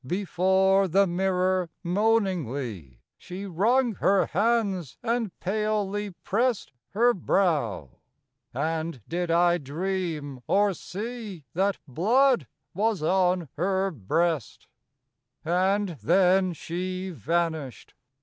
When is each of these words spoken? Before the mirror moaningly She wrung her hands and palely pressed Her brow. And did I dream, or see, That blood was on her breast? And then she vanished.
Before 0.03 0.87
the 0.87 1.05
mirror 1.05 1.69
moaningly 1.83 3.01
She 3.19 3.45
wrung 3.45 3.93
her 3.97 4.25
hands 4.25 4.97
and 5.03 5.29
palely 5.39 6.09
pressed 6.09 6.71
Her 6.95 7.13
brow. 7.13 7.99
And 8.51 9.03
did 9.07 9.29
I 9.29 9.59
dream, 9.59 10.39
or 10.47 10.73
see, 10.73 11.45
That 11.53 11.77
blood 11.87 12.47
was 12.73 13.03
on 13.03 13.47
her 13.57 13.91
breast? 13.91 14.65
And 15.45 15.89
then 16.01 16.53
she 16.53 17.11
vanished. 17.11 17.93